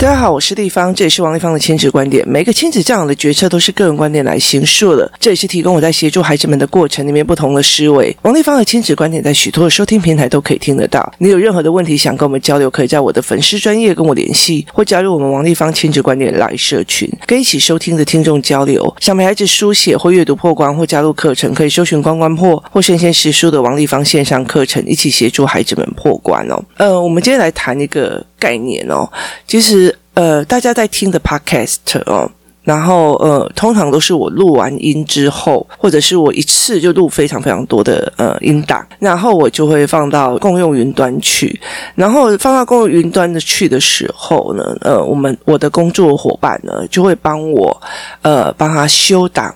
[0.00, 2.26] 大家好，我是丽芳，这里是王丽芳的亲子观点。
[2.26, 8.16] 每个亲子教养的决策都是个人观点来形述的，这也是提供我在协助孩子们的过程里面不同的思维。
[8.22, 11.12] 王丽芳的亲子观点在许多的收听平台都可以听得到。
[11.18, 18.96] 你有任何的问题想跟我们交流，可以在我的粉丝专业跟我联系，或加入我们王丽芳亲子观点来社群，跟一起收听的听众交流。
[19.00, 26.58] 想陪孩子书写或阅读破关，或加入课程，可以搜寻关关破或生鲜识书的王丽芳线上课程，一起协助孩子们破关哦。
[26.78, 29.06] 呃，我们今天来谈一个概念哦，
[29.46, 29.89] 其实。
[30.14, 31.76] 呃，大家在听的 podcast
[32.06, 32.30] 哦，
[32.62, 41.58] 然后呃，通常都是我录完音之后，或者是我一次就录非常非常多的呃音档，然后我就会放到共用云端去，
[41.94, 47.80] 然后放到共用云端的去的时候呢，呃，我们我的工作伙伴呢就会帮我
[48.22, 49.54] 呃帮他修档。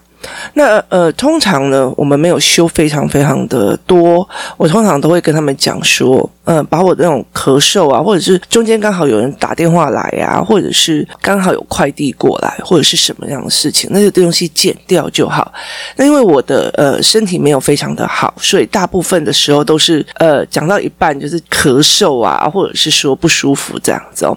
[0.55, 15.53] 那呃，通常呢，我们没有修非常非常的多，我通常都会跟他们讲说，呃，把我那种咳嗽啊，或者是中间刚好有人打电话来啊，或者是刚好有快递过来，或者是什么样的事情，那些东西剪掉就好。
[15.97, 24.37] 那因为我的呃身体没有非常的好，所以大部分的时候都是呃讲到一半就是咳嗽啊，或者是说不舒服这样子哦，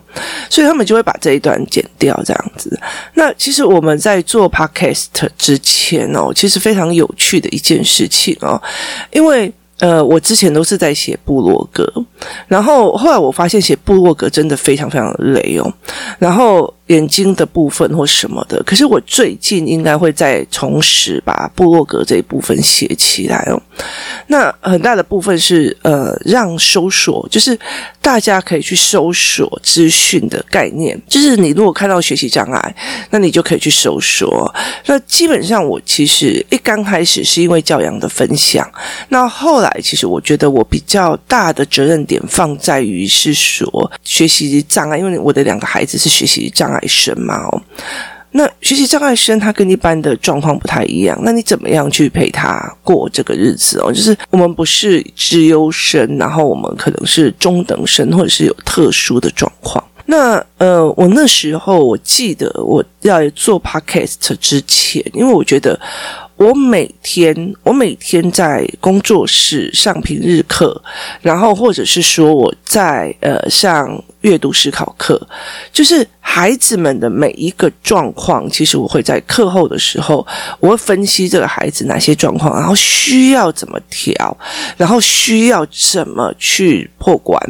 [0.49, 2.79] 所以他们就会把这一段剪掉这样子。
[3.13, 5.05] 那其实我们在做 podcast
[5.37, 5.76] 之前。
[5.77, 8.59] 前哦，其实非常有趣的一件事情哦，
[9.11, 11.85] 因为呃，我之前都是在写部落格，
[12.47, 15.71] 然后后来我发现写部落格真的非常非常的累哦，
[16.17, 16.73] 然后。
[16.87, 23.61] 眼睛的部分或什么的，可是我最近应该会再重拾把部落格这一部分写起来哦。
[24.27, 27.57] 那很大的部分是呃，让搜索，就是
[28.01, 30.99] 大家可以去搜索资讯的概念。
[31.07, 32.75] 就是你如果看到学习障碍，
[33.09, 34.53] 那你就可以去搜索。
[34.85, 38.69] 那基本上我其实一刚开始是因为教养的分享，
[39.09, 46.76] 那后来其实我觉得我比较大的责任点放在于是说学习障碍，因为我的两个孩子是学习障碍。
[46.85, 47.61] 生嘛哦，
[48.31, 53.91] 那学习障碍生他跟一般的状况不太一样，那你怎么样去陪他过这个日子哦？
[53.91, 59.83] 就是我们不是资优生，然后我们可能是中等生，或者是有特殊的状况。
[60.05, 65.79] 那呃，我那时候我记得我要做 podcast 之前，因为我觉得
[66.35, 70.79] 我每天我每天在工作室上平日课，
[71.21, 74.03] 然后或者是说我在呃上。
[74.27, 75.19] 阅读思考课，
[75.71, 80.27] 就是孩子们的每一个状况，其实我会在课后的时候，
[80.59, 84.37] 我会分析这个孩子哪些状况，然后需要怎么调，
[84.75, 87.41] 然后需要怎么去破关。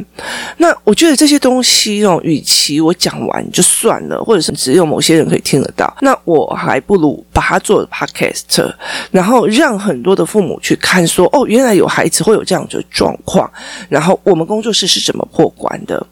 [0.58, 8.72] 那我觉得这些东西哦，与其我讲完就算了，或者是只有某些人可以听得到，那我还不如把它做 podcast，
[9.10, 13.52] 然后让很多的父母去看说，哦，原来有孩子会有这样的状况，
[13.90, 16.06] 然后我们工作室是怎么破关的。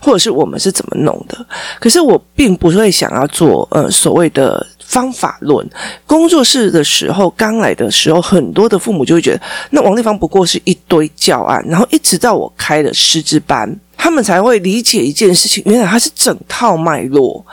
[0.00, 1.46] 或者是我们是怎么弄的？
[1.80, 5.68] 可是我并不会想要做呃所谓的方法论。
[6.06, 9.40] 工作室的时候，刚来的时候，很多的父母就会觉得，
[9.70, 13.78] 那王丽芳不过是一堆教案，然后一直到我开了师资班。
[13.94, 17.44] 他们才会理解一件事情，原来它是整套脉络。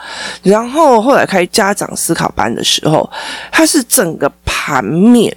[0.42, 3.08] 然后后来开家长思考班的时候，
[3.52, 5.32] 它是整个盘面，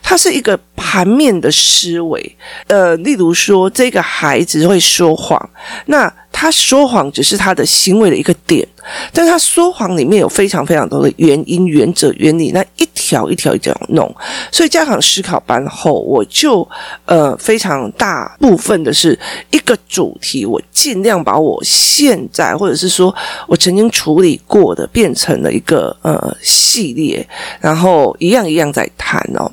[0.00, 2.36] 它是一个盘面的思维。
[2.68, 5.50] 呃，例如说，这个孩子会说谎，
[5.86, 8.66] 那他说谎只是他的行为的一个点。
[9.12, 14.12] 但他说谎里面有非常非常多的原因、原则、原理，那一条一条一条弄。
[14.50, 16.68] 所以家长思考班后，我就
[17.04, 19.16] 呃非常大部分的是
[19.52, 23.14] 一个主题，我尽量把我现在或者是说
[23.46, 27.24] 我曾经处理过的变成了一个呃系列，
[27.60, 29.48] 然后一样一样在谈哦。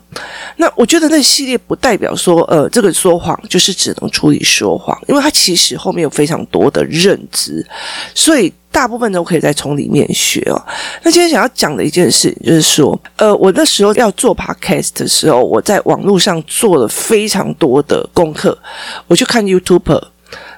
[0.57, 7.65] 那我觉得那系列不代表说呃这个说谎就是只能处理说谎，因为它其实后面有非常多的认知，
[8.13, 8.53] 所以。
[8.71, 10.63] 大部分都可以再从里面学哦。
[11.01, 18.55] 那今天想要讲的一件事就是说，呃，我那时候要做 podcast 的时候，我在网络上做了非常多的功课，
[19.07, 20.01] 我去看 YouTuber，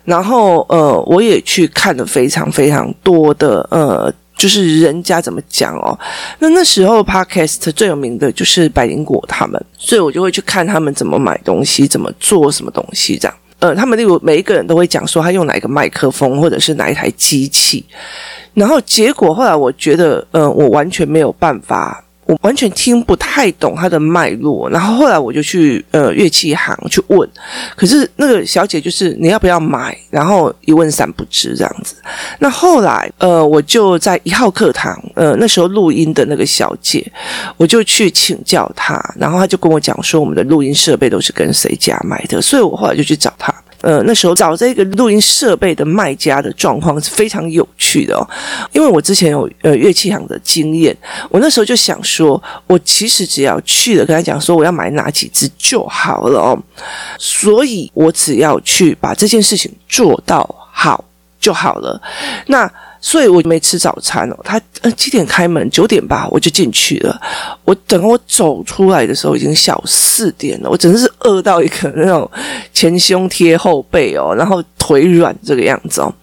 [0.04, 5.98] 然后呃，我也去看了非常非常多的呃，就是人家怎么讲哦。
[6.40, 13.38] 那那时候 podcast 最有名的就是百灵果他们，所以我就会去看他们怎么买东西，怎么做什么东西这样。
[13.62, 17.86] 呃，他们例如每一个人都会讲说他用哪一个麦克风或者是哪一台机器，
[18.54, 22.04] 然后结果后来我觉得，呃，我完全没有办法。
[22.32, 27.30] 我完全听不太懂它的脉络，然后后来我就去呃乐器行去问，
[27.76, 31.96] 可是那个小姐就是你要不要买，然后一问三不知这样子。
[32.40, 37.06] 那后来呃我就在一号课堂，呃那时候录音的那个小姐，
[37.58, 43.54] 我就去请教她，然后她就跟我讲说我们的录音设备都是跟谁家买的，所以我后来就去找她。
[43.82, 48.28] 呃，那时候找这个录音设备的卖家的状况是非常有趣的哦，
[48.72, 50.96] 因为我之前有呃乐器行的经验，
[51.30, 56.58] 我那时候就想说，我其实只要去了跟他讲说我要买哪几支就好了哦，
[57.18, 61.04] 所以我只要去把这件事情做到好
[61.40, 62.02] 就好了，
[62.48, 62.72] 那。
[63.04, 65.68] 所以我没吃早餐哦，他呃几点开门？
[65.72, 67.20] 九点吧，我就进去了。
[67.66, 72.30] 我等我走出来的时候已经下午四点了，我真的是饿到一个那种
[72.72, 76.14] 前胸贴后背哦，然后腿软这个样子哦。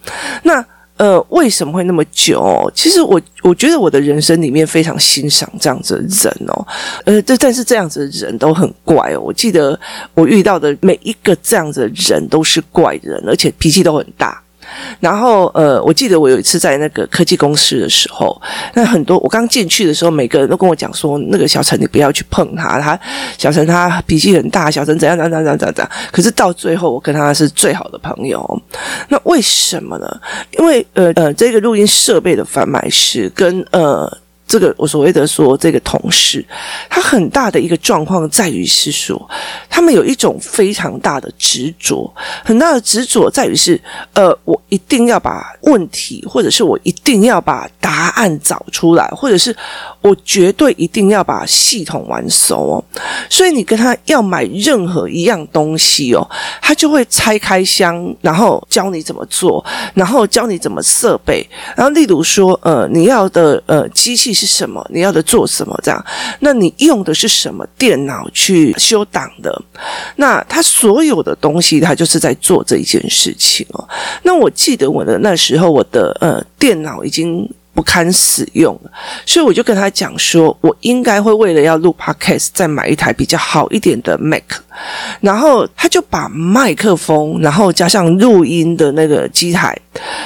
[0.43, 0.65] 那
[0.95, 2.71] 呃为什么会那么久哦？
[2.73, 6.67] 其实我我觉得我的人生里面非常欣赏这样子的人哦，
[7.03, 9.19] 呃这但是这样子的人都很怪哦。
[9.19, 9.77] 我记得
[10.13, 14.41] 我遇到的每一个这样子的人都是怪人，而且脾气都很大。
[14.99, 18.39] 然后，呃，我记得我有一次在那个科技公司的时候，
[18.73, 22.99] 那很多我刚进去的时候，每个人都跟我讲说，那个小陈你不要去碰他，他
[23.37, 25.89] 小陈他脾气很大，小陈怎样怎样怎样怎样。
[26.11, 28.61] 可是到最后，我跟他是最好的朋友。
[29.07, 30.07] 那为什么呢？
[30.57, 34.11] 因为呃呃，这个录音设备的贩卖师跟呃。
[34.49, 36.43] 这个我所谓的说，这个同事，
[36.89, 39.29] 他很大的一个状况在于是说，
[39.69, 42.11] 他们有一种非常大的执着，
[42.43, 43.79] 很大的执着在于是，
[44.13, 49.55] 呃，我一定要把问题，或者是我一定要把答案找出来，或者是
[50.01, 52.83] 我绝对一定要把系统玩熟哦。
[53.29, 56.27] 所以你跟他要买任何一样东西哦，
[56.61, 59.63] 他就会拆开箱，然后教你怎么做，
[59.93, 64.29] 然后教你怎么设备，然后例如说，呃，你要的呃机器。
[64.39, 64.85] 是什么？
[64.89, 65.77] 你要的做什么？
[65.83, 66.05] 这样，
[66.39, 69.61] 那你用的是什么电脑去修档的？
[70.15, 73.85] 那他所有的东西，他就是在做这一件事情哦。
[74.23, 77.49] 那我记得我的那时候，我的呃电脑已经。
[77.79, 78.77] 不堪使用，
[79.25, 84.43] 所以我就跟他讲说，我应该会为了要录 Podcast 再买一台比较好一点的 Mac，
[85.21, 89.73] 然后他就把麦克风，然后加上录音的那个机台，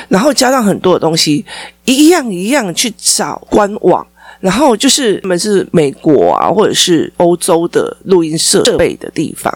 [0.07, 1.45] 然后加上很多的东西，
[1.85, 4.03] 一样一样去找官网，
[4.39, 9.56] 然后就是他们是美国啊，或者是欧洲的录音设备的地方。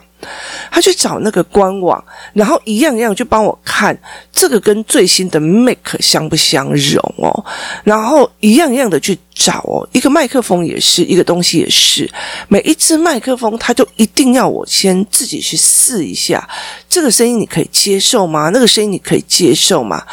[0.72, 2.04] 他去找那个官网，
[2.34, 3.98] 然后一样一样去帮我看
[4.32, 7.46] 这个跟最新的 Mac 相不相容哦，
[7.84, 12.10] 然后一样一样的去找哦，一个麦克风也是，一个东西也是，
[12.48, 16.48] 每一支麦克风他就一定要我先自己去试一下，
[16.90, 18.50] 这个声音你可以接受吗？
[18.52, 20.04] 那个声音你可以接受吗？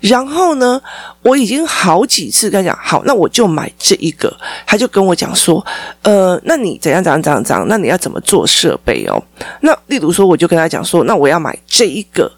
[0.00, 0.80] 然后呢，
[1.22, 4.30] 我已经好几次跟他讲，好，那我就买这一个，
[4.66, 5.64] 他就跟我讲说，
[6.02, 9.22] 呃，那你怎样怎样怎样怎样，那你要怎么做设备哦？
[9.60, 12.30] 那例如说，我就跟他讲说，那我要买这一个，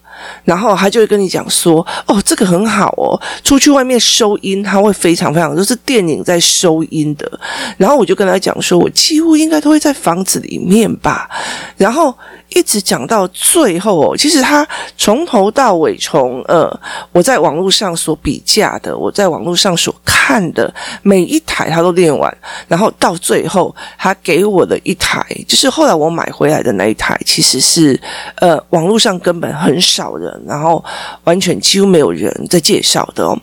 [0.44, 7.30] 然后他就会跟你讲说，哦，这个很好哦，出去外面收音，他会非常非常，就是电影在收音的。
[7.76, 11.28] 然后我就跟他讲说，我几乎应该都会在房子里面吧，
[11.76, 12.14] 然后。
[12.56, 14.66] 一直讲到最后哦，其实他
[14.96, 16.66] 从头到尾，从呃
[17.12, 20.72] 我在网络上所比价的，我在网络上所看的
[21.02, 22.34] 每一台他都练完，
[22.66, 28.00] 然后到最后他给我的一台，就是后来我买回来的那一台，其实是
[28.36, 30.82] 呃网络上根本很少人，然后
[31.24, 33.38] 完全几乎没有人在介绍的哦。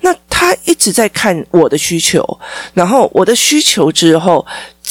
[0.00, 2.20] 那他一直在看我的需求，
[2.74, 4.44] 然后我的需求之后。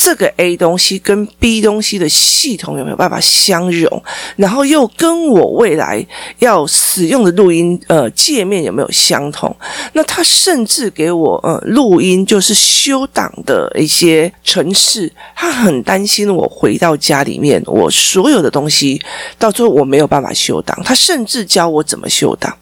[0.05, 4.03] 这个 A 东西跟 B 东西的系统有没有办法相容？
[4.35, 6.05] 然后又跟我未来
[6.37, 9.55] 要使用的录音呃界面有没有相同？
[9.93, 19.01] 那他甚至给我呃录音就是修档的一些程式，他很担心我回到家里面，我所有的东西
[19.39, 20.79] 到最后我没有办法修档。
[20.85, 22.55] 他甚至教我怎么修档。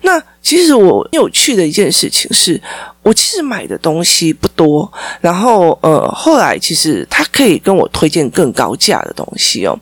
[0.00, 2.60] 那其实我有趣的一件事情是，
[3.02, 4.90] 我其实买的东西不多，
[5.20, 9.78] 然后呃，后来其实他可以跟我推荐更高价的东西哦。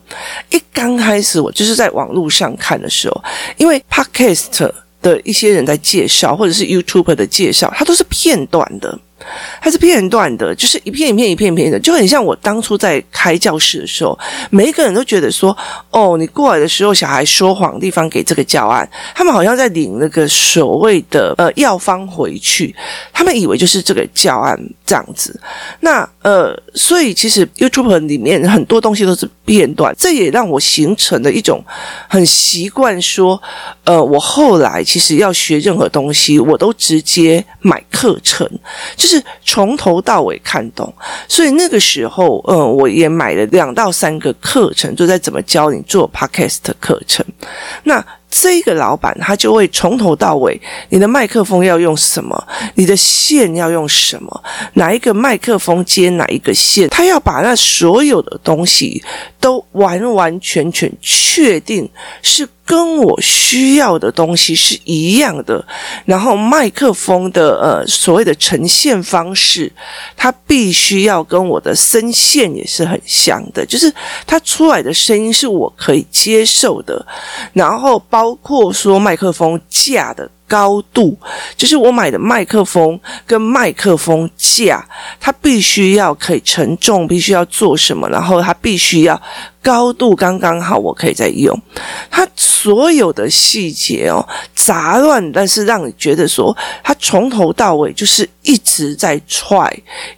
[0.49, 3.23] 一刚开始我就是在网络上看的时候，
[3.57, 4.71] 因为 Podcast
[5.01, 8.99] 的一些人在介绍，或者是 YouTube 的介绍，它都是片段的。
[9.61, 14.17] 它是片段的，就是一片一片一片一片的，就很像我当初在开教室的时候，
[14.49, 15.55] 每一个人都觉得说，
[15.91, 22.75] 哦，你过来的时候，小孩说谎地方给这个教案，他们好像在领那个所谓的呃药方回去，
[23.11, 25.39] 他们以为就是这个教案这样子。
[25.81, 31.63] 那呃，所以其实 YouTube 里面很多东西都是片段，这也让我形成了一种
[32.07, 33.41] 很习惯说，
[33.83, 38.47] 呃，我后来其实要学任何东西，我都直接买课程。
[38.95, 40.93] 就是从头到尾看懂，
[41.27, 47.25] 所以那个时候，嗯，我也买了两到三个课程，就在怎么教你做 podcast 课程。
[47.83, 54.43] 那这个老板他就会从头到尾，你的麦克风要用什么，你的线要用什么，
[54.73, 59.03] 哪一个麦克风接哪一个线，他要把那所有的东西
[59.39, 61.89] 都完完全全确定
[62.21, 65.65] 是跟我需要的东西是一样的，
[66.03, 69.71] 然后麦克风的呃所谓的呈现方式，
[70.17, 73.91] 它必须要跟我的声线也是很像的，就是
[74.25, 77.05] 它出来的声音是我可以接受的，
[77.53, 80.27] 然后包括说麦克风架的。
[80.47, 81.17] 高度
[81.55, 84.87] 就是我买的麦克风跟麦克风架，
[85.19, 89.21] 它必须要可以承重，必须要做什么，然后它必须要
[89.61, 91.53] 高度刚刚好，我可以再用。
[92.09, 94.25] 它所有的细节哦，
[94.55, 99.69] 杂乱，但是让你觉得说，它从头到尾就是一直在踹，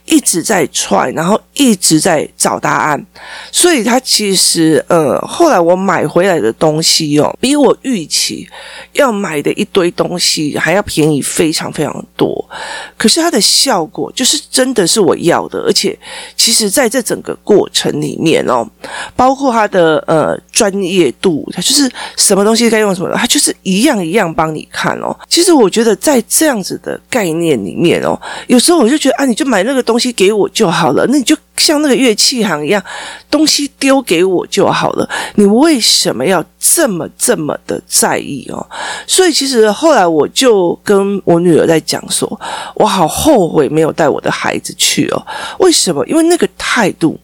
[0.06, 3.04] 一直在踹，然后一直在找答案。
[3.52, 8.48] 所以它其实呃，后来我买回来的东西哦，比我预期
[8.94, 10.19] 要买的一堆东西。
[10.58, 12.50] 还要便宜非常非常多，
[12.98, 15.98] 可是它的效果就是真的是我要的，而且
[16.36, 18.68] 其实在这整个过程里面哦，
[19.16, 25.18] 包括它的呃专业度，它就是什么东西该用什么，它就是一样一样帮你看哦。
[25.28, 31.36] 其实我觉得在这样子的概念里面哦，有时候我就觉得啊，你就买那个东西给我就好了，那你就。
[31.60, 32.82] 像那个乐器行一样，
[33.30, 35.08] 东西丢给我就好了。
[35.36, 38.66] 你为什么要这么这么的在意哦？
[39.06, 42.40] 所以其实后来我就跟我女儿在讲说，
[42.74, 45.22] 我好后悔没有带我的孩子去哦。
[45.60, 46.06] 为什么？
[46.08, 47.20] 因为那个态度。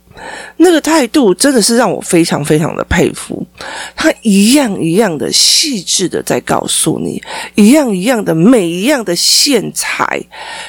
[0.65, 3.45] 那个态度真的是让我非常非常的佩服，
[3.95, 7.21] 他一样一样的细致的在告诉你，
[7.53, 10.19] 一样一样的每一样的线材，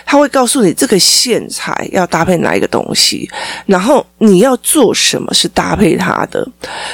[0.04, 3.26] 他会告诉你这个线材要搭配哪一个东西，
[3.64, 6.46] 然后你要做什么是搭配它的。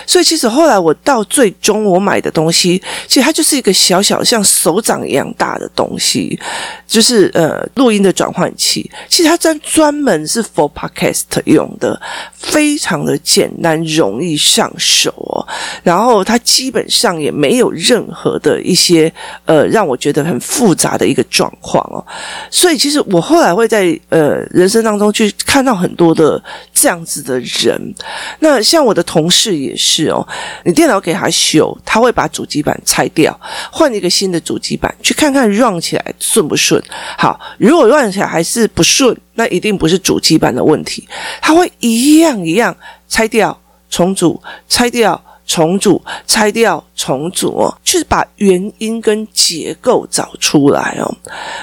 [0.07, 6.39] 所以其实后来我到最终我买的东西，其实它就是一个小小像手掌一样大的东西，
[6.87, 8.89] 就是呃录音的转换器。
[9.09, 12.01] 其实它专专门是 for podcast 用的。
[12.43, 15.47] 非常常的简单，容易上手哦。
[15.83, 19.11] 然后它基本上也没有任何的一些
[19.47, 22.05] 呃让我觉得很复杂的一个状况哦。
[22.51, 26.43] 所以其实我后来会在呃人生当中去看到很多的
[26.75, 27.95] 这样子的人。
[28.41, 30.27] 那像我的同事也是哦，
[30.65, 33.39] 你电脑给他修，他会把主机板拆掉，
[33.71, 36.83] 换一个新的主机板，去看看 run 起来顺不顺。
[37.17, 39.17] 好，如果 run 起来还是不顺。
[39.35, 41.07] 那一定不是主机板的问题，
[41.41, 42.77] 它会一样一样
[43.09, 43.59] 拆掉
[43.89, 45.23] 重组，拆掉
[45.53, 51.15] 重组，拆掉重组哦，去把原因跟结构找出来哦。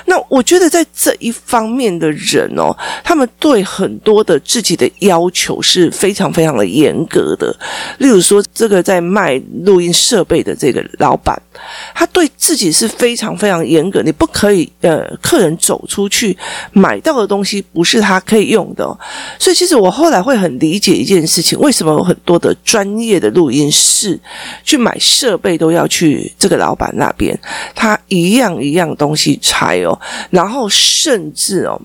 [0.05, 2.71] 那我觉得在这一方面的人哦，
[3.03, 7.51] 他们对很多的自己的要求是非常非常的严格的。
[7.97, 11.35] 例如说，这个在卖录音设备的这个老板。
[11.93, 16.37] 他对自己是非常非常严格，你不可以呃，客人走出去
[16.71, 18.97] 买到的东西不是他可以用的哦。
[19.37, 24.19] 所以其实我后来会很理解一件事情，为什么有很多的专业的录音是
[24.63, 27.39] 去买设备都要去这个老板那边，
[27.73, 29.97] 他一样一样东西拆哦，
[30.29, 31.79] 然后甚至哦。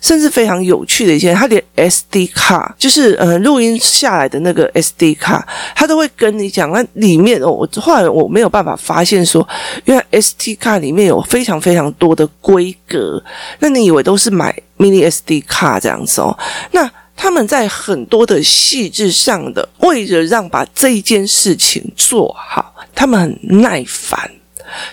[0.00, 6.70] 甚至非常有趣的一些，他连 SD 卡，就是呃录音下来的那个 SD 卡，他都会跟你讲。
[6.70, 9.46] 那里面哦，我后来我没有办法发现说，
[9.86, 13.20] 原来 SD 卡里面有非常非常多的规格。
[13.58, 16.38] 那你以为都是买 mini SD 卡这样子哦？
[16.70, 24.30] 那他们在很多的细致上的，为了让把这一件事情做好，他们很耐烦。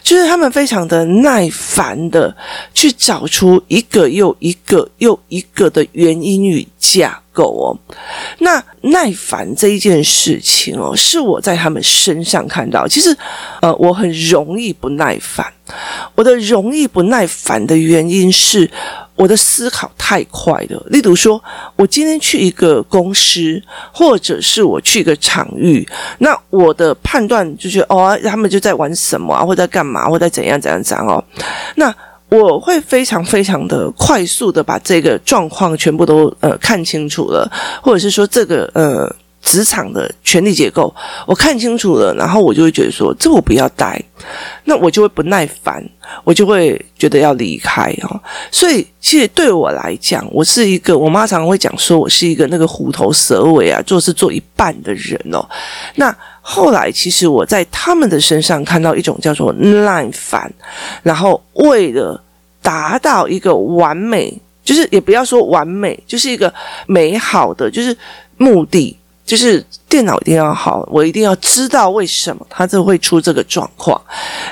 [0.04, 2.34] 就是他们非常的耐烦的
[2.76, 7.66] 去找出一个又一个又一个的原因与架构哦。
[8.38, 12.88] 那耐烦这一件事情哦，是我在他们身上看到。
[12.88, 13.18] 其实，
[13.62, 15.52] 呃，我很容易不耐烦。
[16.14, 18.70] 我的容易不耐烦的原因是。
[19.16, 20.84] 我的思考太快了。
[20.88, 21.42] 例如说，
[21.76, 25.88] 我今天去一个公司，或者是我去一个场域，
[26.20, 31.24] 那我的判断就是哦，他们就在玩什么啊，或在干嘛，或在怎样怎样怎样哦。
[31.76, 31.94] 那
[32.30, 37.52] 我会非常非常的快速的把这个状况全部都呃看清楚了，
[37.82, 39.16] 或者是说这个呃。
[39.44, 40.94] 职场的权力结构，
[41.28, 44.02] 我看清楚了，然后我就会觉得说，这我不要待，
[44.64, 45.84] 那我就会不耐烦，
[46.24, 48.20] 我就会觉得要离开哦。
[48.50, 55.46] 所以，其实对我来讲，我是一个，我妈常常会讲说，我是一个那个虎头蛇尾啊，做事做一半的人哦。
[55.96, 60.50] 那后来，其实我在他们的身上看到一种叫做耐烦，
[61.04, 62.20] 然后为了
[62.62, 64.34] 达到一个完美，
[64.64, 66.52] 就是也不要说完美，就是一个
[66.88, 67.96] 美好的，就是
[68.38, 68.98] 目的。
[69.26, 74.00] 就是电脑一定要好，我一定要知道为什么他就会出这个状况，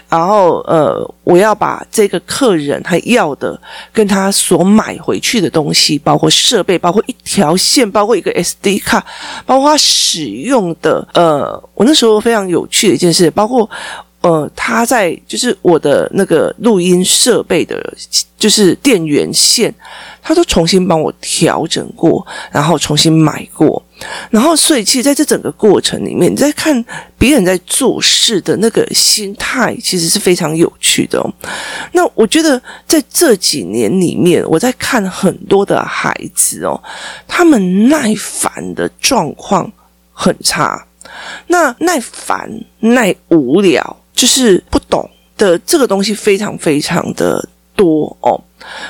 [0.07, 3.59] 然后呃，我要把这个客人他要的
[3.91, 9.05] 跟他所买回去的东西，包括设备，包括一条线，包括一个 SD 卡，
[9.45, 13.69] 包括他使用的呃，我那时候非常有趣的一件事，包括。
[14.21, 17.91] 呃，他在就是我的那个录音设备的，
[18.37, 19.73] 就是电源线，
[20.21, 23.81] 他都重新帮我调整过，然后重新买过，
[24.29, 26.85] 然后所以其实在这整个过程里面，你在看
[27.17, 31.25] 别人在做事的那个心态，其实是非常有趣的哦。
[31.91, 36.79] 那我觉得在这几年里面，我在看很多的孩子哦，
[37.27, 39.71] 他们耐烦的状况
[40.13, 40.85] 很差，
[41.47, 42.47] 那耐烦、
[42.81, 43.97] 耐无聊。
[44.13, 48.39] 就是不懂的这个东西非常非常的多哦。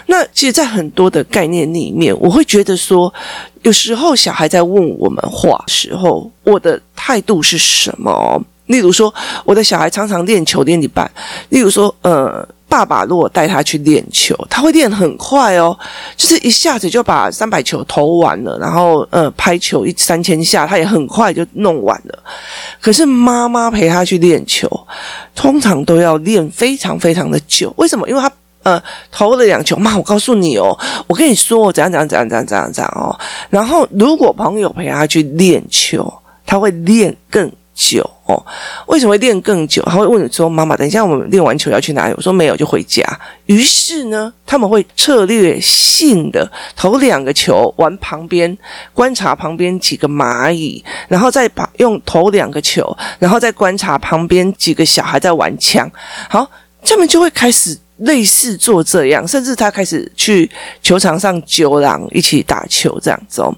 [0.08, 3.14] 那其实，在很多的概念里面，我会觉得说，
[3.62, 8.42] 有时候小孩在问我们话时候，我的态度是什么哦？
[8.66, 9.14] 例如说，
[9.46, 11.10] 我的小孩常常练球练一半，
[11.50, 12.48] 例如说，呃。
[12.72, 15.78] 爸爸如果带他去练球，他会练很快哦，
[16.16, 22.18] 就是一下子就把三百球投完了，然后呃拍球一三千下，他也很快就弄完了。
[22.80, 24.70] 可是妈妈陪他去练球，
[25.36, 27.74] 通常都要练非常非常的久。
[27.76, 28.08] 为什么？
[28.08, 28.32] 因为他
[28.64, 30.74] 呃投了两球，妈，我告诉你哦，
[31.08, 33.12] 我跟你说怎样怎样怎样怎样怎样怎样哦。
[33.50, 36.12] 然后如果朋友陪他去练球，
[36.46, 37.52] 他会练更
[37.90, 38.46] 久哦，
[38.86, 39.82] 为什么会练更久？
[39.84, 43.04] 他会问你说：“妈妈，等一下我们练完球要去哪里？”我说：“没有，就回家。”
[43.48, 48.56] 于是呢，他们会策略性的投两个球，玩旁边，
[48.94, 55.90] 观察旁边几个蚂蚁，然后再把用投两个球，然后再观察旁边几个小孩在玩枪。
[56.30, 56.48] 好，
[56.84, 57.76] 他们就会开始。
[58.02, 60.50] 类似做这样，甚至他开始去
[60.82, 63.54] 球场上揪狼一起打球这样子哦。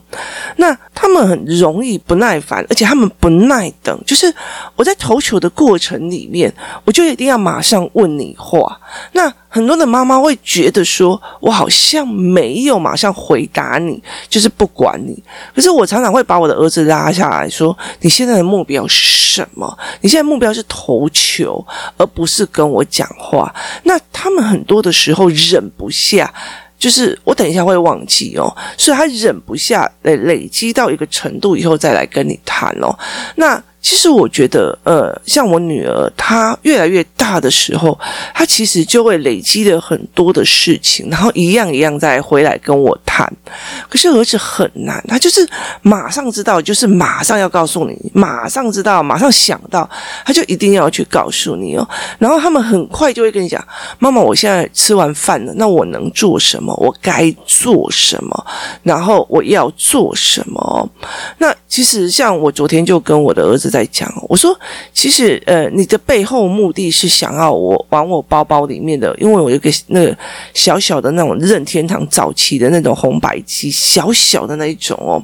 [0.57, 3.99] 那他们很容易不耐烦，而且他们不耐等。
[4.05, 4.33] 就是
[4.75, 6.53] 我在投球的过程里面，
[6.85, 8.79] 我就一定要马上问你话。
[9.13, 15.21] 那很多的妈妈会觉得说，我好像没有马上回答你，就是不管你。
[15.55, 19.77] 可是我常常会把我的儿子拉下来说，你现在的目标是什么？
[20.01, 21.63] 你现在目标是投球，
[21.97, 23.53] 而不是跟我讲话。
[23.83, 26.33] 那他他们很多的时候忍不下，
[26.79, 32.97] 就是我等一下会忘记哦，所以他忍不下，累累积到一个程度以后再来跟你谈哦。
[33.35, 33.63] 那。
[33.83, 37.99] 其实我觉得，呃，像我女儿，她越来越大的时候，
[38.33, 43.29] 她其实就会累积了很多的事情，然后一样一样再回来跟我谈。
[43.89, 45.45] 可是儿子很难，他就是
[45.81, 49.87] 马上知道，就是马上要告诉你，马上知道，马上想到，
[50.25, 51.85] 他就一定要去告诉你哦。
[52.17, 53.61] 然后他们很快就会跟你讲
[53.99, 56.73] ：“妈妈，我现在吃完饭了，那我能做什么？
[56.77, 58.45] 我该做什么？
[58.81, 60.89] 然后我要做什么？”
[61.37, 63.72] 那其实像我昨天就跟我的儿子。
[63.73, 64.55] 在讲，我说，
[64.93, 70.15] 其实，呃，你的背后目的是想要我往我包包里面的，因为我有一个那个
[70.53, 75.17] 小小的那种任天堂早期的那种红白机，小小的那一种哦，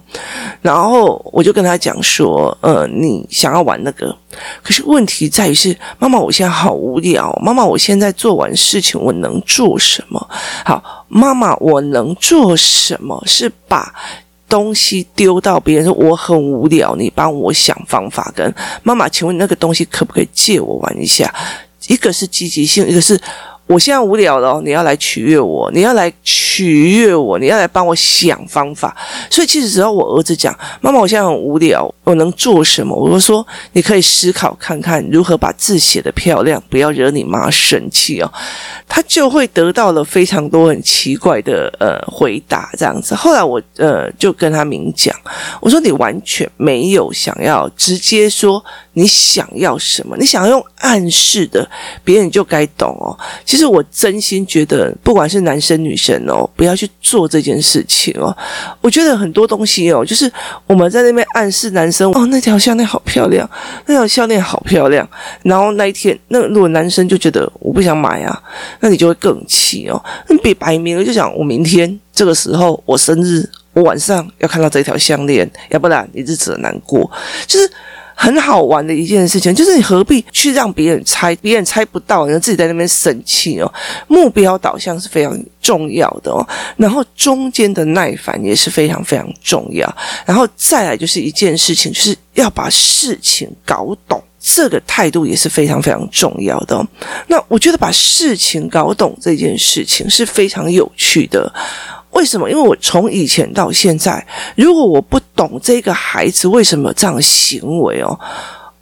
[0.64, 4.18] 然后我就跟他讲说，呃，你想要玩那个，
[4.64, 10.28] 可是问题在于是，妈妈，我现在好无聊，妈妈，我现在做完事情，我能做什么？
[10.66, 13.22] 好，妈妈，我能做什么？
[13.28, 13.94] 是把。
[14.50, 18.30] 东西丢到别人说我很无聊，你帮我想方法。
[18.36, 21.34] 跟妈妈，请问那个东西可不可以借我玩一下？
[21.88, 23.18] 一个是积极性，一个是。
[23.70, 28.98] 我现在无聊了，你要来取悦我，你要来取悦我，你要来帮我想方法。
[29.30, 32.96] 所以其实只要我儿子讲，妈妈，我现在很无聊，我能做什么？
[32.96, 38.34] 我就说，你可以思考看看如何把字写得漂亮，不要惹你妈生气哦。
[38.88, 43.14] 他就会得到了非常多很奇怪的呃回答，这样子。
[43.14, 45.16] 后来我呃就跟他明讲，
[45.62, 51.70] 我说你完全没有想要直接说你想要什么，你想要用暗示的，
[52.04, 53.16] 别人就该懂哦。
[53.46, 53.59] 其实。
[53.60, 58.34] 其实我真心觉得，不管是男生女生哦，不要去做这件事情哦。
[58.80, 60.32] 我觉得很多东西哦，就是
[60.66, 63.50] 我们在那边暗示男生哦，那条项链好漂亮，
[63.86, 65.06] 那条项链好漂亮。
[65.44, 68.42] 然后那一天，那如果男生就觉得我不想买啊，
[68.80, 70.02] 那你就会更气哦。
[70.30, 77.12] 你别摆明了就讲，我明天这个时候我生日，我晚上要看到这条项链，要不然你日子很难过。
[77.46, 77.70] 就是。
[78.22, 83.74] 很好玩的一件事情，就是你何必去让别人猜，别人猜不到，然后自己在那边生气哦。
[84.10, 96.86] 目标导向是非常重要的哦，然后中间的耐烦也是非常非常重要，然后再来就是一件事情，就是要把事情搞懂，这个态度也是非常非常重要的哦。
[97.28, 101.50] 那我觉得把事情搞懂这件事情是非常有趣的。
[102.12, 102.50] 为什么？
[102.50, 108.20] 因为我从以前到现在，如果我不懂这个孩子为什么这样行为哦。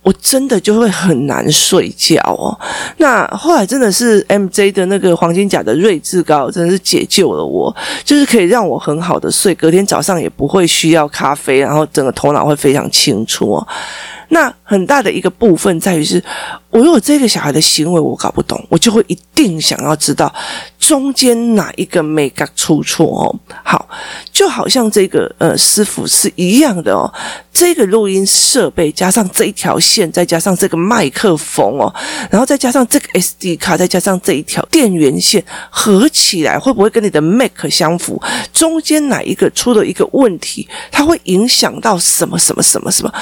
[0.03, 2.57] 我真的就会很难睡觉哦。
[2.95, 13.67] 那后来真的是 MJ 的那个黄金甲的瑞智膏，真的是解救了我，就是可以让我很好的睡，隔天早上也不会需要咖啡，然后整个头脑会非常清楚哦。
[14.29, 16.23] 那很大的一个部分在于是，
[16.69, 20.33] 我如果这个小孩的行为我搞不懂，我就会一定想要知道
[20.79, 23.39] 中间哪一个没搞出错哦。
[23.63, 23.87] 好，
[24.31, 27.11] 就好像这个呃师傅是一样的哦，
[27.53, 31.93] 这个录音设备加上这一条线，再加上这个麦克风哦，
[32.29, 38.21] 然后再加上这个 SD 卡，再加上这一条电源线，合起来会不会跟你的 Mac 相符？
[38.51, 43.13] 中间哪一个出了一个问题，它会影响到什么什么什么什么？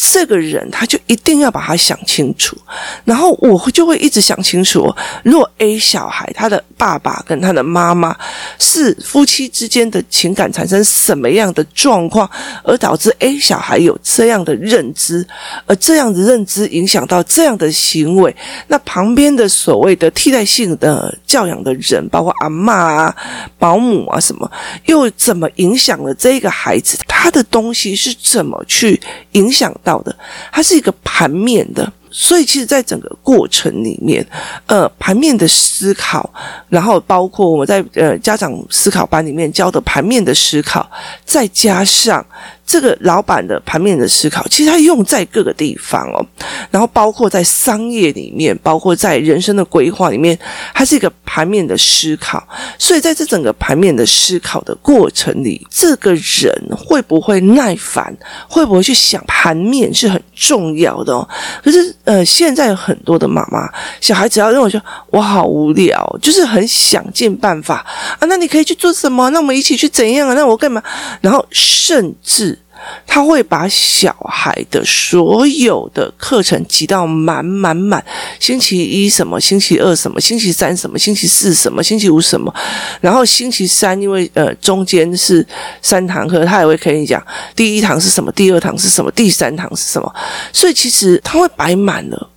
[0.00, 2.56] 这个人他就一定要把他想清楚，
[3.04, 4.94] 然后我就会一直想清楚。
[5.24, 8.16] 如果 A 小孩他的爸爸跟他的妈妈
[8.60, 12.30] 是夫妻之间的情感产生什么样的状况，
[12.62, 15.26] 而导致 A 小孩有这样的认知，
[15.66, 18.34] 而这样的认知影响到这样的行为，
[18.68, 23.14] 那旁边的所谓的替代性的教养的人，包括阿嬷啊、
[23.58, 24.48] 保姆啊什么，
[24.86, 26.96] 又怎么影响了这个孩子？
[27.08, 29.00] 他的东西是怎么去
[29.32, 30.14] 影响到的？
[30.52, 34.26] 它是一个盘面的，所以其实，在整个过程里面，
[34.66, 36.28] 呃，盘面的思考，
[36.68, 40.88] 然后包括我们在呃家长思考班里面教的盘面的思考，
[41.24, 42.24] 再加上。
[42.68, 46.20] 这个老板的盘面的思考，其实他用在各个地方哦，
[46.70, 50.38] 然后包括在商业里面，包括在人生的规划里面，
[50.74, 52.46] 它是一个盘面的思考。
[52.78, 58.14] 所以在这整个盘面的思考的过程里，这个人会不会耐烦，
[58.46, 61.26] 会不会去想盘面是很重要的哦。
[61.64, 63.66] 可是呃，现在有很多的妈妈，
[63.98, 64.78] 小孩只要认为说
[65.08, 67.76] 我好无聊，就是很想尽办法
[68.18, 69.30] 啊，那你可以去做什么？
[69.30, 70.34] 那我们一起去怎样啊？
[70.34, 70.82] 那我干嘛？
[71.22, 72.57] 然后甚至。
[73.06, 78.04] 他会把小孩的所有的课程挤到满满满，
[78.38, 82.54] 星期一什么，星期二什么，星期三什么，星期四什么，星期五什么，
[83.00, 85.46] 然后星期三因为呃中间是
[85.82, 90.14] 三堂课，他也会跟你讲第一堂是什么，第二堂是什么，第三堂是什么，
[90.52, 92.30] 所以其实他会摆满了。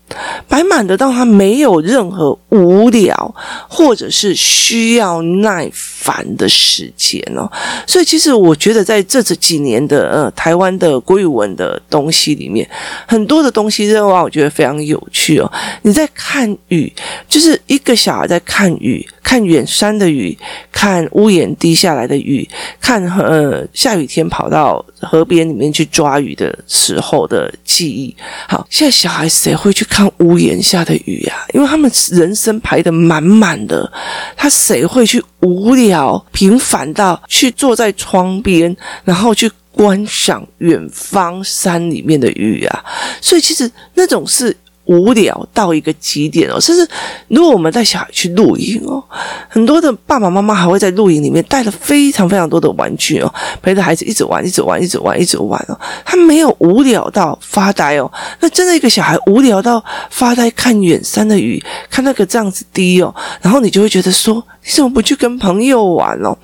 [0.48, 3.36] 摆满的，到他没有任何无聊
[3.70, 7.50] 或者是需要耐烦的时间哦。
[7.88, 12.68] 所以，其实我觉得在这这几年的呃台湾的国语文的东西里面，
[13.08, 15.52] 很多的东西让我觉得非常有趣哦。
[15.84, 16.92] 你在看雨，
[17.28, 19.08] 就是一个小孩在看雨。
[19.32, 20.38] 看远山的雨，
[20.74, 22.46] 看屋檐滴下来的雨，
[22.82, 28.14] 看呃下雨天跑到河边里面去抓鱼的时候的记忆。
[28.50, 31.46] 好，现在小孩谁会去看屋檐下的雨呀？
[31.54, 33.90] 因为他们人生排得满满的，
[34.36, 42.84] 他谁会去无聊平凡到去坐在窗边，然后去观赏远方山里面的雨啊？
[43.22, 44.54] 所以其实那种是。
[44.86, 46.88] 无聊到一个极点哦，甚至
[47.28, 49.02] 如果我们带小孩去露营哦，
[49.48, 55.80] 很多的爸爸妈妈还会在露营里面带了非常非常多的玩具哦，陪着孩子一直玩，一直玩，一直玩，一直玩哦。
[56.04, 58.12] 他没有无聊到发呆哦。
[58.40, 66.38] 那真的一个小孩无聊到发呆，看远山的雨，看那个这样子滴哦，然后你就会觉得说，你怎么不去跟朋友玩哦？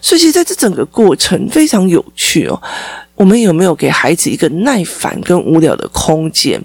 [0.00, 2.60] 所以其实在这整个过程非常有趣哦。
[3.18, 6.60] 我们有没有给孩子一个耐烦跟无聊的空间？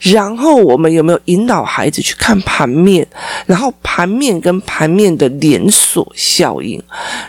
[0.00, 3.06] 然后我们有没有引导孩子去看盘面？
[3.46, 6.82] 然后盘面跟盘面的连锁效应。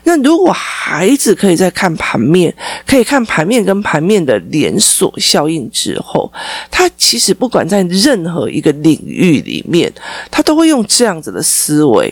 [0.05, 2.51] 那如果孩子可以在看盘面，
[2.87, 6.33] 可以看盘面跟盘面的连锁效应之后，
[6.71, 9.93] 他其实不管在任何一个领域里面，
[10.31, 12.11] 他都会用这样子的思维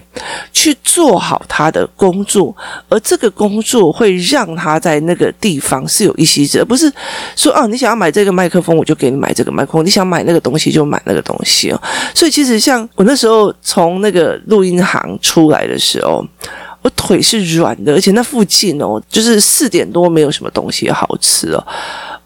[0.54, 2.56] 去做好他的工作，
[2.88, 6.50] 而这个工作会让他在那个地方是有一些。
[6.59, 6.91] 而不是
[7.35, 11.81] 说哦，你想要买这个麦克风，我就给你买这个麦克风；你想买那个东西，就买那个东西哦。
[12.13, 16.25] 所以其实像我那时候从那个录音行出来的时候，
[16.81, 21.63] 我腿是软的，而且那附近哦，就是四点多没有什么东西好吃哦。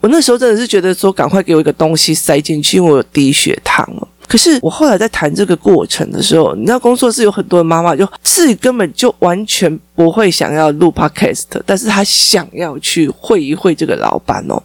[0.02, 4.08] 我那时候真的是觉得说，赶快给我一个东西塞进去，因为我有低血糖了。
[4.28, 14.62] 可是我后来在谈这个过程的时候，你知道，工作室有很多的妈妈就自己根本就完全不会想要录 podcast，但是她想要去会一会这个老板哦。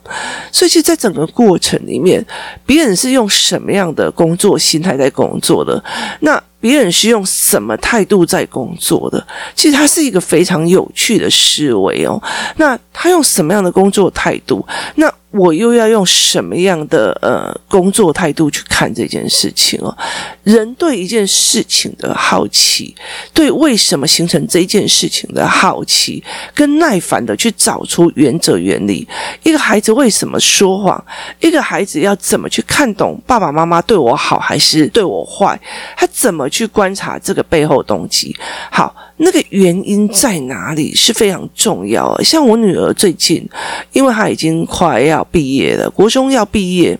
[0.50, 2.24] 所以其实，在整个过程里面，
[2.64, 5.82] 别人是用什么样的工作心态在工作的？
[6.20, 9.26] 那别人是用什么态度在工作的？
[9.56, 12.22] 其实他是一个非常有趣的思维哦。
[12.56, 14.64] 那他用什么样的工作态度？
[14.96, 19.96] 那我又要用什么样的呃工作态度去看这件事情哦？
[20.42, 22.92] 人对一件事情的好奇，
[23.32, 29.06] 对为什么形成这件事情的好奇，跟耐烦的去找出原则原理。
[29.44, 31.02] 一个孩子为什么说谎？
[31.38, 35.58] 一个孩子要怎么去看懂爸爸妈妈对我好还是对我坏？
[35.96, 38.36] 他怎么去观察这个背后动机？
[38.70, 38.94] 好。
[39.22, 42.18] 那个原因在哪里是非常重要。
[42.22, 43.46] 像我女儿最近，
[43.92, 46.98] 因为她已经快要毕业了，国中要毕业，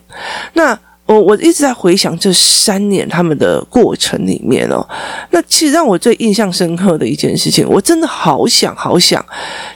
[0.52, 4.86] 那我我一直在回想这三年他们的过程里面哦，
[5.30, 9.24] 那其实让我最印象深刻的一件事情，我真的好想好想，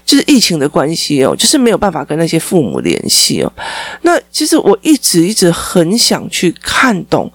[0.04, 3.50] 就是疫情的关系哦，就是没有办法跟那些父母联系哦。
[4.02, 7.32] 那其实我一直一直很想去看懂。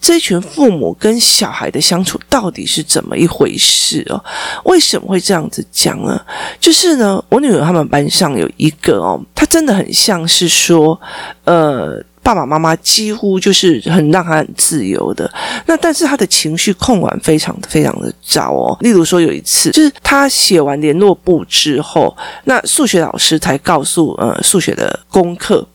[0.00, 4.24] 这群父母跟小孩的相处到底是怎么一回事哦？
[4.64, 6.20] 为什么会这样子讲呢？
[6.58, 10.98] 就是呢，我女儿他们班上有一个哦，她真的很像是说，
[11.44, 15.30] 呃，爸爸妈妈几乎就是很让他很自由的。
[15.66, 18.76] 那但是他的情绪控管非常非常的糟哦。
[18.80, 25.66] 例如说有一次，就是他写完联络簿之后，那数学老师才告诉呃数学的功课。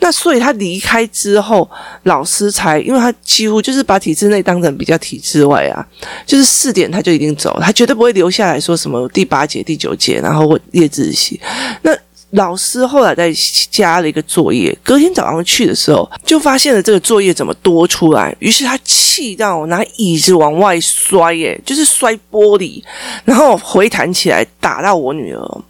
[0.00, 1.68] 那所以他离开之后，
[2.02, 5.84] 老师才，因为他几乎就是把体制内当成比较体制外啊，
[6.26, 11.40] 就是四点他就已经走，他绝对不会留下来说什么第八节、第九节，然后夜自习。
[11.80, 11.90] 那
[12.30, 13.32] 老师后来再
[13.70, 22.82] 加了一个作业，隔天早上去的时候，就发现了这个作业怎么多出来，于是他气到拿椅子往外摔，耶，就是摔玻璃，
[23.24, 25.60] 然后回弹起来打到我女儿。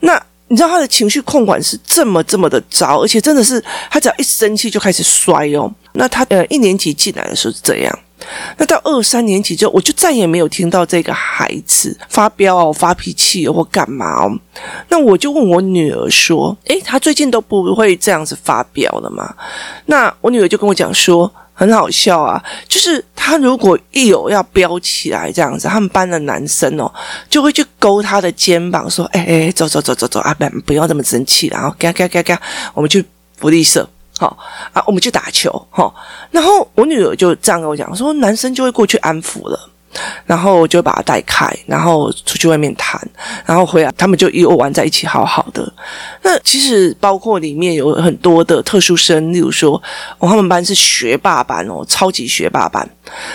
[0.00, 0.20] 那。
[0.48, 5.72] 你知道他的情绪控管是这么这么的糟，而且真的是他只要一生气就开始摔哦。
[5.94, 7.98] 那他呃一年级进来的时候是这样，
[8.56, 14.38] 那到二三年级之后，我就再也没有听到这个孩子发飙哦、发脾气或干嘛哦。
[14.88, 19.34] 那我就问我女儿说：“诶，他最近都不会这样子发飙了吗？”
[19.86, 21.30] 那我女儿就跟我讲说。
[21.56, 26.92] 很好笑啊，就是他如果一有要飙起来这样子，他们班的男生哦，
[27.30, 32.42] 就会去勾他的肩膀说：“哎哎，走走走走走啊，不不要这么生气，然后嘎嘎嘎嘎，
[32.74, 33.04] 我们去
[33.38, 34.36] 福利社，好
[34.72, 35.94] 啊，我们去打球，好。”
[36.30, 39.70] 然后我女儿就这样跟我讲说，男生就会过去安抚了。
[40.26, 43.00] 然后就把他带开，然后出去外面谈，
[43.44, 45.72] 然后回来，他们就又玩在一起，好好的。
[46.22, 49.80] 那其实包括里面有很多的特殊生，例如说，
[50.18, 52.88] 哦，他们班是学霸班哦，超级学霸班。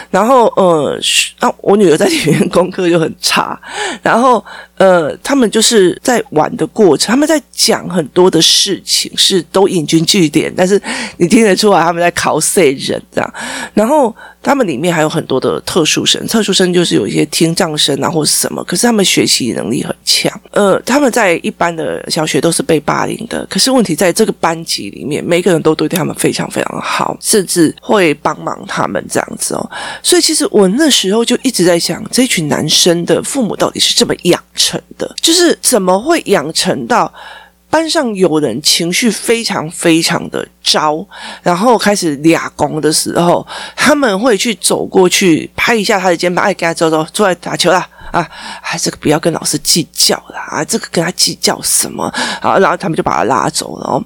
[0.09, 0.99] 然后呃，
[1.39, 3.59] 啊，我女儿在里面功课就很差，
[4.01, 4.43] 然后
[4.77, 10.81] 呃，他们就是在玩的过程，他们在讲很多的事情，是都引经据典，但是
[11.17, 13.33] 你听得出来他们在考谁人这样，
[13.73, 14.15] 然后。
[14.41, 20.31] 他们里面还有很多的特殊生，特殊生就是有一些听障生啊，或是什么，可是他们学习能力很强。
[20.51, 29.71] 呃，他们在一般的小学都是被霸凌的，可是问题在这个班级里面，每个人都对他们非常非常好，甚至会帮忙他们这样子哦。
[30.01, 35.13] 所以其实我那时候就一直在想，这群男生的父母到底是怎么养成的？
[35.21, 37.13] 就是怎么会养成到？
[37.69, 41.05] 班上有人情绪非常非常的糟，
[41.43, 48.27] 然后开始俩攻的时候，他们会去走过去拍一下他的肩膀，哎，给他走走，出来打球啦啊！
[48.61, 50.63] 哎，这个不要跟老师计较啦啊！
[50.63, 52.11] 这个跟他计较什么？
[52.41, 54.03] 好，然后他们就把他拉走了，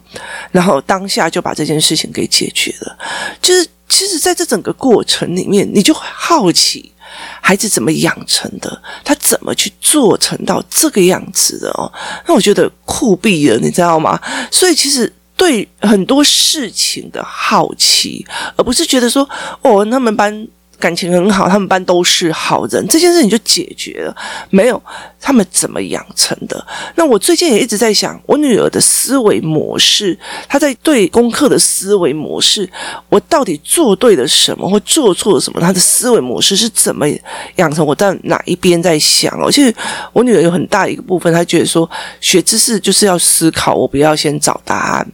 [0.51, 2.97] 然后当下就把这件事情给解决了。
[3.41, 6.92] 就是其实，在这整个过程里面，你就会好奇。
[7.41, 8.81] 孩子怎么养成的？
[9.03, 11.91] 他怎么去做成到这个样子的哦？
[12.27, 14.19] 那我觉得酷毙了，你知道吗？
[14.51, 19.27] 所以其实对很多事情的好奇，而不是觉得说
[19.61, 20.47] 哦，他们班。
[20.79, 24.15] 感情很好，他们班都是好人，这件事情就解决了。
[24.49, 24.81] 没有
[25.19, 26.65] 他们怎么养成的？
[26.95, 30.17] 那我最近也一直在想，我女儿的思维模式，
[30.49, 32.69] 她在对功课的思维模式，
[33.07, 35.61] 我到底做对了什么，或做错了什么？
[35.61, 37.05] 她的思维模式是怎么
[37.55, 37.85] 养成？
[37.85, 39.49] 我在哪一边在想哦？
[39.49, 39.73] 其实
[40.11, 45.11] 我女儿有很大一个部分，她觉得说学知识就是要思考，我不要先找答案，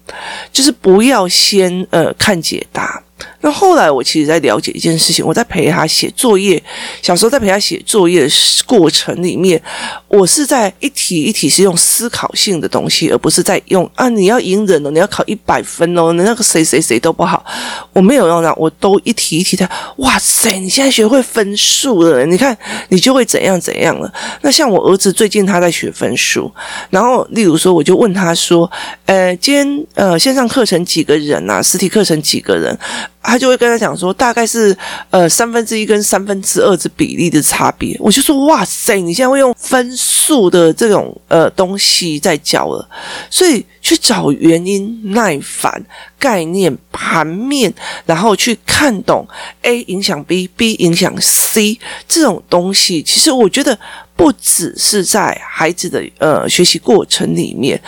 [0.51, 3.03] 就是不要先呃看解答。
[3.41, 6.61] 那后来，我其实在了解一件事情，我在陪他写作业。
[7.01, 8.29] 小时候在陪他写作业的
[8.65, 9.61] 过程里面，
[10.07, 17.45] 我是在一题一题是用思考性的东西，而不是在用啊，你要隐忍哦，你要考一百分哦，那个谁谁谁都不好。
[17.93, 19.69] 我没有用那，我都一题一题的。
[19.97, 22.57] 哇塞，你现在学会分数了，你看
[22.89, 24.13] 你就会怎样怎样了。
[24.41, 26.51] 那像我儿子最近他在学分数，
[26.89, 28.69] 然后例如说，我就问他说，
[29.05, 31.61] 呃，今天呃线上课程几个人啊？
[31.61, 32.77] 实体课程几个人？
[33.29, 34.75] 他就会跟他讲说，大概是
[35.09, 37.95] 呃三分之一跟三分之二之比例的差别。
[37.99, 42.89] 我就说哇塞，你现在会用分数的这种呃东西在教了，
[43.29, 45.81] 所以去找原因、耐烦、
[46.17, 47.73] 概念、盘面，
[48.05, 49.27] 然后去看懂
[49.61, 53.77] A 影响 B，B 影响 C 这种东西，其实我觉得。
[54.19, 57.81] 不只是在孩子的呃学习过程里面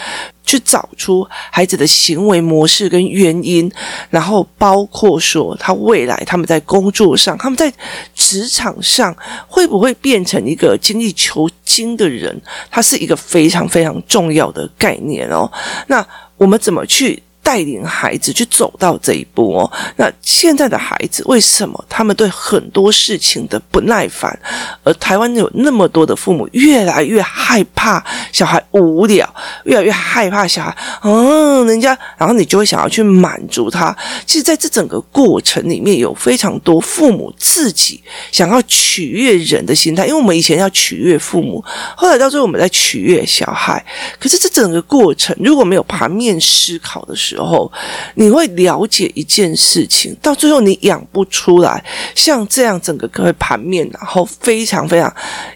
[0.46, 3.70] 去找出孩子的行为模式跟原因，
[4.10, 7.70] 然后包括说他未来他们在工作上，他们在
[8.16, 9.14] 职场上
[9.46, 15.52] 会不会变成一个精益求精的人，它是一个非常非常重要的概念哦。
[15.88, 16.06] 那
[16.38, 24.38] 我们怎么去带领孩子去走到这一步哦，那现在的孩子为什么他们对很多事情的不耐烦？
[24.84, 29.28] 而台湾有那么多的父母越来越害怕小孩无聊，
[29.66, 33.96] 越来越害怕小孩，嗯，人家，然后你就会想要去满足他。
[34.26, 38.02] 其实，在这整个过程里面有非常多父母自己
[38.32, 41.64] 想要取悦人的心态，因为我们以前要取悦父母，
[41.98, 43.84] 后来到最后我们在取悦小孩。
[44.20, 47.72] 可是这整个过程如果没有盘面思考的时候，时候，
[48.16, 51.82] 你会了解一件事情，到最后你养不出来
[52.14, 55.14] 像这样整个各位盘面，然后非常非常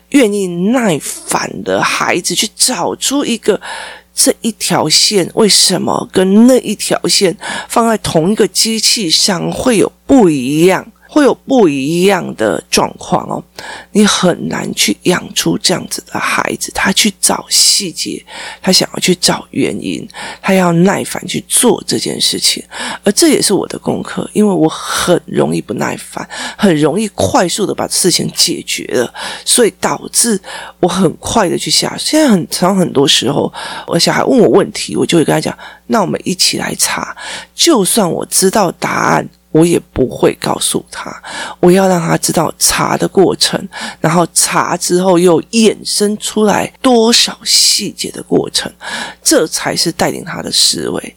[0.10, 3.60] 愿意耐烦的孩子，去找出一个
[4.14, 7.36] 这一条线为什么跟那一条线
[7.68, 10.86] 放在同一个机器上会有不一样。
[11.16, 13.42] 会有不一样的状况哦，
[13.94, 16.70] 你很难去养出这样子的孩子。
[16.76, 18.22] 他去找细节，
[18.62, 20.06] 他想要去找原因，
[20.42, 22.62] 他要耐烦去做这件事情。
[23.06, 29.14] 而这也是我的功课，因为我很容易不耐烦，很容易快速的把事情解决了，
[29.46, 30.38] 所以导致
[30.82, 31.96] 我很快的去下。
[31.98, 33.50] 现在很常很多时候，
[33.88, 37.16] 我小孩问我问题，我就会跟他讲：“那我们一起来查。”
[37.56, 39.26] 就算我知道答案。
[39.56, 41.16] 我也不会告诉他，
[41.62, 43.58] 我要让他知道查的过程，
[44.02, 48.70] 然后查之后又衍生出来多少细节的过程，
[49.24, 51.16] 这才是带领他的思维。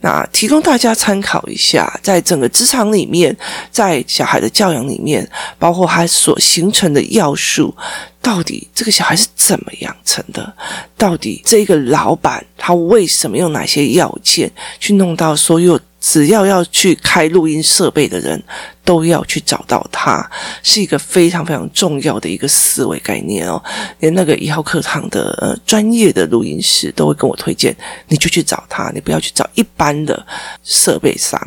[0.00, 3.34] 那提供大家参考一下，在整个职场里面，
[3.70, 5.26] 在小孩的教养里面，
[5.58, 7.74] 包括他所形成的要素，
[8.20, 10.52] 到底这个小孩是怎么养成的？
[10.98, 15.80] 到底这个老板他为什么用哪些要件去弄到所有？
[16.10, 18.42] 只要要去开录音设备的人，
[18.82, 20.26] 都要去找到他，
[20.62, 23.62] 是一个非常非常重要的一个思维概念哦。
[23.98, 30.26] 连那个一号课堂的呃专业的录音师都会跟我推荐，你就去找他，你不要去找一般的
[30.64, 31.38] 设备商。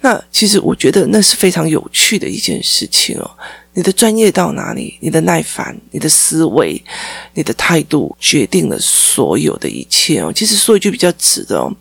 [0.00, 3.30] 那其实我觉得那是非常有趣的一件事情哦。
[3.74, 6.82] 你的专业到哪里，你的耐烦、你的思维、
[7.32, 10.30] 你的态度，决定了所有的一切哦。
[10.34, 11.74] 其实说一句比较直的哦，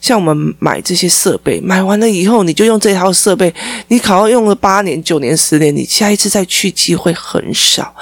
[0.00, 3.54] 像我们买这些设备，买完了以后，你就用这套设备，
[3.88, 7.94] 你可能用了八年、九年、十年，你下一次再去机会很少。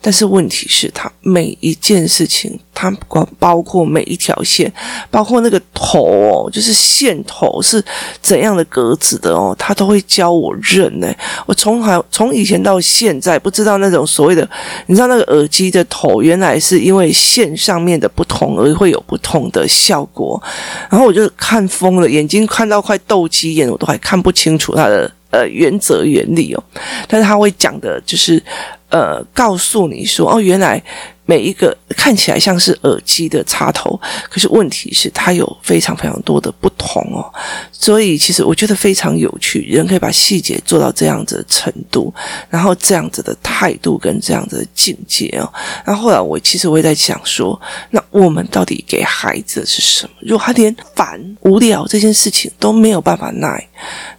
[0.00, 4.72] 但是问题是，它每一件事情，它包包括每一条线，
[5.10, 7.84] 包括那个头哦，就是线头是
[8.22, 11.06] 怎样的格子的哦，他都会教我认呢。
[11.44, 14.48] 我从还从以前到现在不知道那种所谓的，
[14.86, 20.42] 你知道那个耳机的头，原来是因为线上面的不同而会有不同的效果。
[20.88, 26.64] 然后我就看疯了，眼睛看到快斗鸡眼，我都还看不清楚它的呃原则原理哦。
[27.06, 28.42] 但是他会讲的就是
[28.90, 30.82] 呃，告诉你说哦，原来。
[31.26, 33.96] 每一个看起来像是耳机的插头，
[34.28, 37.22] 可是问题是它有非常非常多的不同哦。
[37.70, 42.12] 所以其实我觉得非常有趣，人可以把细节做到这样子的程度，
[42.48, 45.48] 然后这样子的态度跟这样子的境界哦。
[45.84, 50.12] 然后后来我其实我也在想说，那我们到底给孩子的是什么？
[50.22, 53.68] 如果他连烦无聊这件事情都没有办法耐，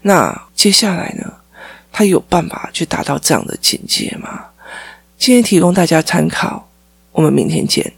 [0.04, 1.30] 那接下来呢？
[1.92, 4.46] 他有办法去达到这样的境界吗？
[5.22, 6.68] 今天提供大家参考。
[7.12, 7.94] 我们明天见。